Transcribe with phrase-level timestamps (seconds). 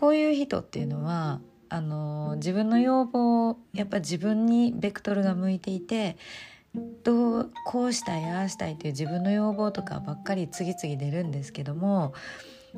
[0.00, 6.16] こういう人っていうのはあの自分の要望やっぱ自分にベクトルが向いていて
[7.04, 12.14] どうこうしたいああしたいっていう自分の要望とかばっかり次々出るんですけども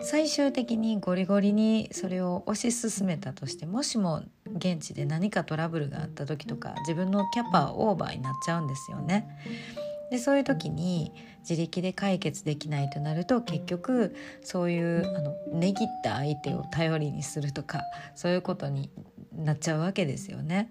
[0.00, 4.22] 最終的にゴリゴリにそれを推し進めたとしてもしも
[4.56, 9.28] 現地で何かトラブルがあった時とか自分のキャパオーバーになっちゃうんですよね。
[10.12, 11.10] でそういう時に
[11.40, 17.80] 自力で解決できないとなると結局そういうあの値切った相手を頼りにするとか
[18.14, 18.90] そういうことに
[19.34, 20.70] なっちゃうわけですよね。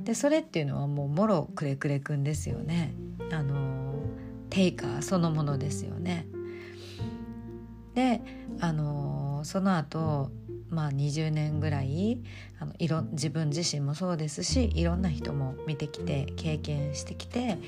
[0.00, 2.94] でそれっていうのはもうもろくれくれくんですよね。
[3.30, 3.96] あの
[4.48, 6.26] テイカーそのものですよね。
[7.92, 8.22] で
[9.54, 10.32] その後
[10.68, 12.20] まあ20年ぐらい
[12.58, 17.58] あのいろ自分自身もそうですしいろんな人も見てきて経験してきて、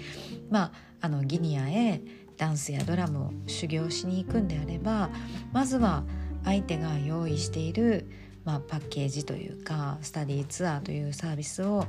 [0.50, 0.72] まあ、
[1.02, 2.00] あのギニアへ
[2.38, 5.10] ダンスやドラムを修行しに行くんであれば
[5.52, 6.02] まずは
[6.44, 8.10] 相手が用意している
[8.46, 11.84] まあ、パッケージというかスタディーツアーというサービスを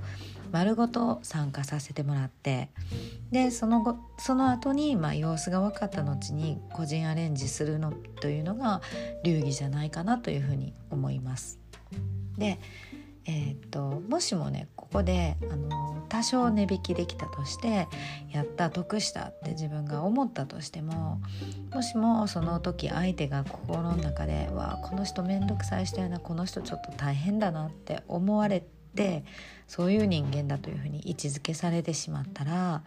[0.52, 2.70] 丸ごと参加させてもらって
[3.32, 8.82] でその後その後にま、あ、様子が分かった後に個人アレンジするのというのが
[9.24, 11.60] 流儀じゃないかなというふうに思います。
[12.40, 12.60] で
[13.28, 17.88] えー、っともしもねここであの多少値引きできたとして
[18.32, 21.22] やった得したって自分が思ったとしても
[21.74, 28.64] もしもその時相手が心の中で「わこの人面倒くさい人やなこの人ちょっと大変だな」って思われ
[28.96, 29.26] て
[29.68, 32.84] そういう人間だというふうに位置づけされてしまったら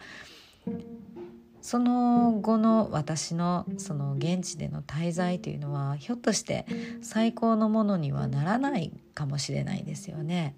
[1.61, 6.65] その後の私のその現地での滞在というのはひょっとして
[7.01, 10.55] 最高のものにはならないかもしれないですよね。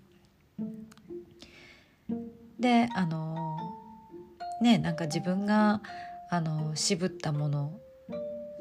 [2.59, 3.57] であの
[4.61, 5.81] ねなんか自分が
[6.29, 7.73] あの渋ったもの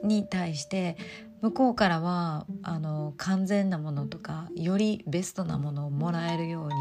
[0.02, 0.96] に対して
[1.40, 6.74] 向こうからはあの完全なものとかよりベストなものをもらえるように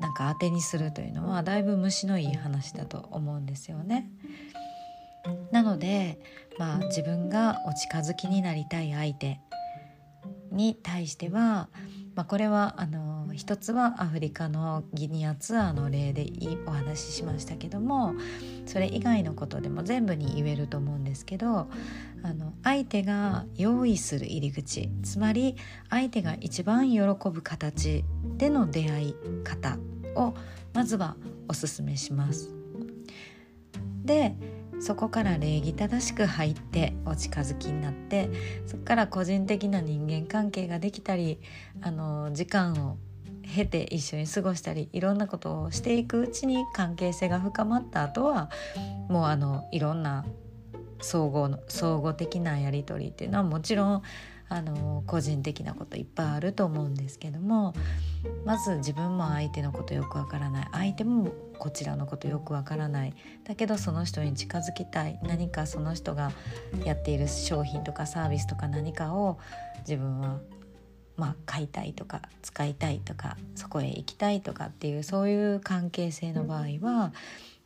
[0.00, 4.10] なんか当てにするというのはだいぶ虫のいい話だと思うんですよね。
[5.50, 6.18] なので、
[6.58, 9.40] まあ、自分がお近づきになりたい相手
[10.50, 11.68] に対しては、
[12.18, 16.26] まあ、これはあの一つはアフリカのギニアツアーの例で
[16.66, 18.12] お話ししましたけども
[18.66, 21.68] それ以外のことでも全部に言えると思うんですけど
[22.24, 25.54] あの相手が用意する入り口つまり
[25.90, 28.04] 相手が一番喜ぶ形
[28.36, 29.14] での出会い
[29.44, 29.78] 方
[30.16, 30.34] を
[30.74, 31.14] まずは
[31.46, 32.52] おすすめします。
[34.04, 34.34] で
[34.80, 38.30] そこから礼儀正しく入ってお近づきになって
[38.66, 41.40] そこから個人的な人間関係ができたり
[41.80, 42.96] あの時間を
[43.54, 48.50] 経て一緒に過ごしたりいろんなことをしていくうちに関係性が深まった後は
[49.08, 50.24] もうあのいろんな
[51.00, 54.02] 総合の総合的なやり取りっていうのはもちろん
[54.48, 57.74] あの個人的なこといっぱいあると思うんですけども
[58.44, 60.68] まず自分も相手のことよくわからない。
[60.72, 63.14] 相手もこちらのことよくわからない。
[63.44, 65.18] だけどその人に近づきたい。
[65.22, 66.32] 何かその人が
[66.84, 69.38] やっている商品とかサービスとか何かを
[69.80, 70.40] 自分は
[71.18, 77.12] まあ、買いたいとか使いたいとかそこへ行きたいとかっていうそういう関係性の場合は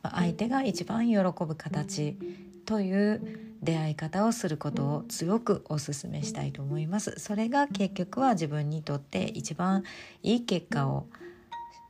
[0.01, 2.17] 相手が一番喜ぶ形
[2.65, 7.15] という出会い方をすることを強くお勧めしたいと思います。
[7.17, 9.83] それが結局は自分にとって一番
[10.21, 11.07] いい結果を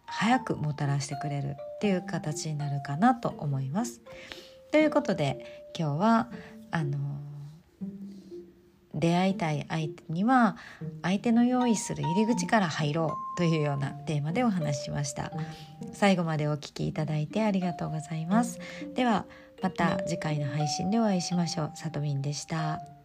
[0.06, 4.02] 早くもたらしてくれるっていう形になるかなと思います。
[4.72, 6.30] ということで今日は
[6.72, 6.98] あの
[8.94, 10.56] 出会いたい相手には
[11.02, 15.32] 相手の用意する入り口から入ろうというようなテーマでお話ししました。
[15.94, 18.60] 最後までお聞きいただいてありがとうございます。
[18.94, 19.26] では
[19.64, 21.72] また次回の配信でお会いしましょう。
[21.74, 23.03] さとみんでした。